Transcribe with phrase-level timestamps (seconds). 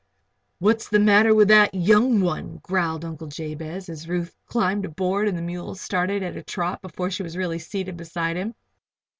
[0.57, 5.37] "What's the matter with that young one?" growled Uncle Jabez, as Ruth climbed aboard and
[5.37, 8.55] the mules started at a trot before she was really seated beside him.